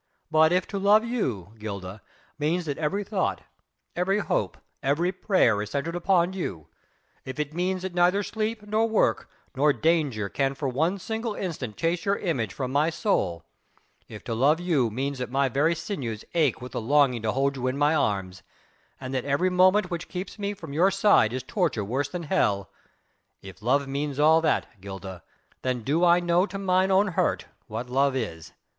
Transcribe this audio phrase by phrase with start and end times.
[0.31, 2.01] But if to love you, Gilda,
[2.39, 3.41] means that every thought,
[3.95, 6.65] every hope, every prayer is centred upon you,
[7.23, 11.77] if it means that neither sleep nor work, nor danger can for one single instant
[11.77, 13.45] chase your image from my soul,
[14.07, 17.55] if to love you means that my very sinews ache with the longing to hold
[17.55, 18.41] you in my arms,
[18.99, 22.71] and that every moment which keeps me from your side is torture worse than hell;
[23.43, 25.21] if love means all that, Gilda,
[25.61, 28.51] then do I know to mine own hurt what love is."